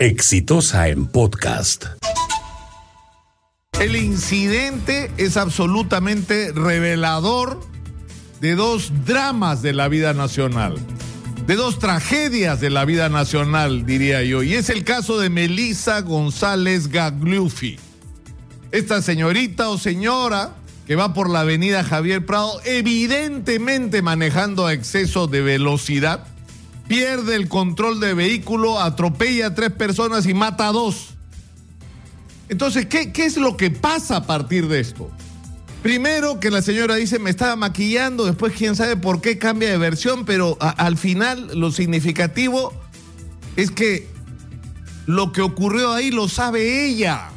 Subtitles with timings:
[0.00, 1.84] Exitosa en podcast.
[3.78, 7.60] El incidente es absolutamente revelador
[8.40, 10.78] de dos dramas de la vida nacional,
[11.46, 16.00] de dos tragedias de la vida nacional, diría yo, y es el caso de Melissa
[16.00, 17.78] González Gagliuffi.
[18.72, 20.54] Esta señorita o señora
[20.86, 26.26] que va por la avenida Javier Prado, evidentemente manejando a exceso de velocidad,
[26.90, 31.10] pierde el control de vehículo, atropella a tres personas y mata a dos.
[32.48, 35.08] Entonces, ¿qué, qué es lo que pasa a partir de esto?
[35.84, 39.78] Primero que la señora dice me estaba maquillando, después quién sabe por qué cambia de
[39.78, 42.72] versión, pero al final lo significativo
[43.54, 44.08] es que
[45.06, 47.28] lo que ocurrió ahí lo sabe ella.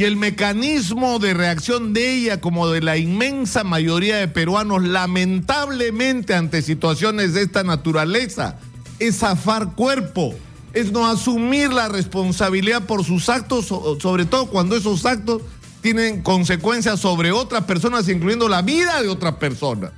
[0.00, 6.32] Y el mecanismo de reacción de ella, como de la inmensa mayoría de peruanos, lamentablemente
[6.32, 8.58] ante situaciones de esta naturaleza,
[8.98, 10.34] es zafar cuerpo,
[10.72, 15.42] es no asumir la responsabilidad por sus actos, sobre todo cuando esos actos
[15.82, 19.92] tienen consecuencias sobre otras personas, incluyendo la vida de otras personas.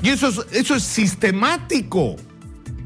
[0.00, 2.16] Y eso es, eso es sistemático,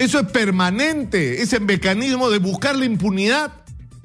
[0.00, 3.63] eso es permanente, ese mecanismo de buscar la impunidad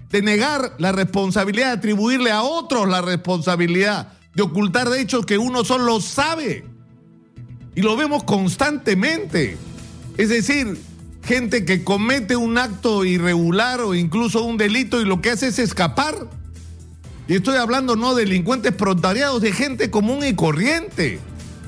[0.10, 5.38] de negar la responsabilidad, de atribuirle a otros la responsabilidad, de ocultar de hechos que
[5.38, 6.66] uno solo sabe.
[7.76, 9.58] Y lo vemos constantemente.
[10.18, 10.78] Es decir,
[11.24, 15.60] gente que comete un acto irregular o incluso un delito y lo que hace es
[15.60, 16.28] escapar.
[17.28, 21.20] Y estoy hablando no de delincuentes prontariados, de gente común y corriente,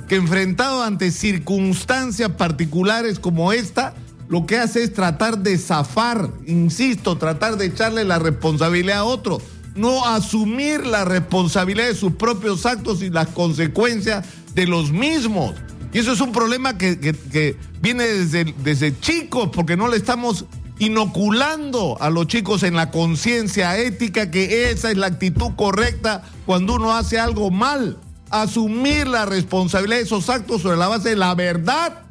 [0.07, 3.93] que enfrentado ante circunstancias particulares como esta,
[4.31, 9.41] lo que hace es tratar de zafar, insisto, tratar de echarle la responsabilidad a otro,
[9.75, 15.55] no asumir la responsabilidad de sus propios actos y las consecuencias de los mismos.
[15.91, 20.45] Y eso es un problema que, viene desde, desde chicos, porque no le estamos
[20.79, 26.75] inoculando a los chicos en la conciencia ética que esa es la actitud correcta cuando
[26.75, 27.97] uno hace algo mal.
[28.29, 32.05] Asumir la responsabilidad de esos actos sobre la base de la verdad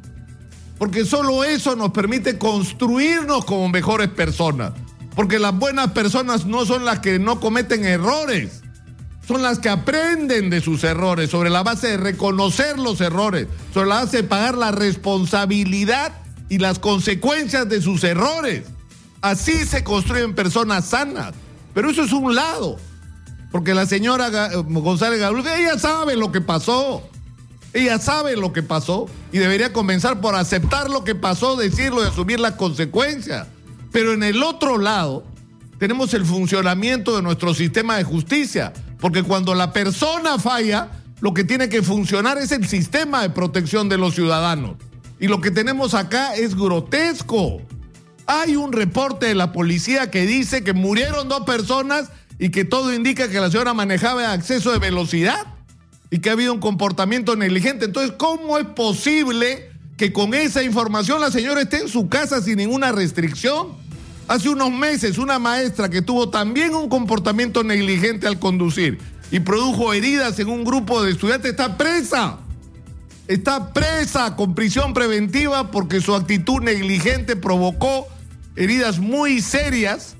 [0.81, 4.71] porque solo eso nos permite construirnos como mejores personas.
[5.15, 8.63] Porque las buenas personas no son las que no cometen errores,
[9.27, 13.89] son las que aprenden de sus errores sobre la base de reconocer los errores, sobre
[13.89, 16.13] la base de pagar la responsabilidad
[16.49, 18.63] y las consecuencias de sus errores.
[19.21, 21.35] Así se construyen personas sanas.
[21.75, 22.77] Pero eso es un lado.
[23.51, 24.31] Porque la señora
[24.63, 27.07] González Gabriel, ella sabe lo que pasó.
[27.73, 32.07] Ella sabe lo que pasó y debería comenzar por aceptar lo que pasó, decirlo y
[32.07, 33.47] asumir las consecuencias.
[33.91, 35.23] Pero en el otro lado
[35.77, 40.89] tenemos el funcionamiento de nuestro sistema de justicia, porque cuando la persona falla,
[41.21, 44.75] lo que tiene que funcionar es el sistema de protección de los ciudadanos.
[45.19, 47.61] Y lo que tenemos acá es grotesco.
[48.27, 52.93] Hay un reporte de la policía que dice que murieron dos personas y que todo
[52.93, 55.45] indica que la señora manejaba acceso de velocidad
[56.11, 57.85] y que ha habido un comportamiento negligente.
[57.85, 62.57] Entonces, ¿cómo es posible que con esa información la señora esté en su casa sin
[62.57, 63.69] ninguna restricción?
[64.27, 68.99] Hace unos meses una maestra que tuvo también un comportamiento negligente al conducir
[69.31, 72.37] y produjo heridas en un grupo de estudiantes está presa.
[73.27, 78.07] Está presa con prisión preventiva porque su actitud negligente provocó
[78.57, 80.15] heridas muy serias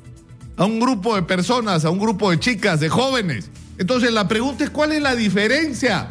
[0.55, 3.49] a un grupo de personas, a un grupo de chicas, de jóvenes.
[3.81, 6.09] Entonces la pregunta es cuál es la diferencia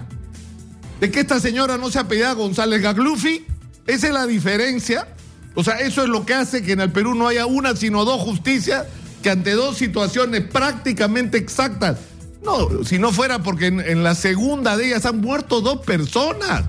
[0.99, 3.47] de que esta señora no se apellida González Gaglufi.
[3.87, 5.07] Esa es la diferencia.
[5.55, 8.05] O sea, eso es lo que hace que en el Perú no haya una, sino
[8.05, 8.87] dos justicias,
[9.23, 11.99] que ante dos situaciones prácticamente exactas.
[12.43, 16.65] No, si no fuera porque en, en la segunda de ellas han muerto dos personas.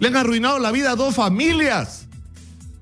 [0.00, 2.08] Le han arruinado la vida a dos familias.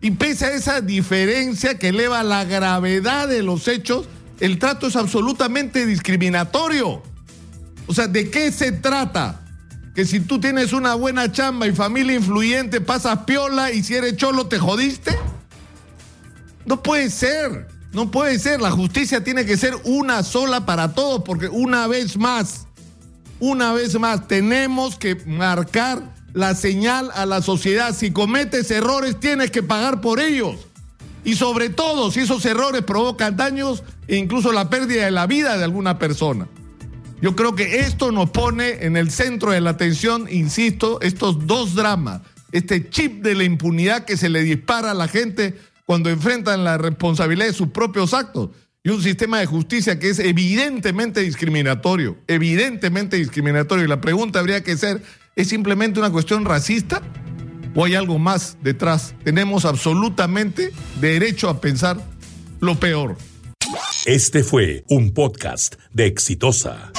[0.00, 4.08] Y pese a esa diferencia que eleva la gravedad de los hechos,
[4.40, 7.13] el trato es absolutamente discriminatorio.
[7.86, 9.40] O sea, ¿de qué se trata?
[9.94, 14.16] Que si tú tienes una buena chamba y familia influyente, pasas piola y si eres
[14.16, 15.16] cholo te jodiste.
[16.66, 18.60] No puede ser, no puede ser.
[18.60, 22.66] La justicia tiene que ser una sola para todos, porque una vez más,
[23.38, 27.94] una vez más, tenemos que marcar la señal a la sociedad.
[27.94, 30.56] Si cometes errores, tienes que pagar por ellos.
[31.24, 35.56] Y sobre todo, si esos errores provocan daños e incluso la pérdida de la vida
[35.56, 36.48] de alguna persona.
[37.24, 41.74] Yo creo que esto nos pone en el centro de la atención, insisto, estos dos
[41.74, 42.20] dramas,
[42.52, 45.54] este chip de la impunidad que se le dispara a la gente
[45.86, 48.50] cuando enfrentan la responsabilidad de sus propios actos
[48.82, 53.86] y un sistema de justicia que es evidentemente discriminatorio, evidentemente discriminatorio.
[53.86, 55.00] Y la pregunta habría que ser,
[55.34, 57.00] ¿es simplemente una cuestión racista
[57.74, 59.14] o hay algo más detrás?
[59.24, 61.98] Tenemos absolutamente derecho a pensar
[62.60, 63.16] lo peor.
[64.04, 66.92] Este fue un podcast de Exitosa.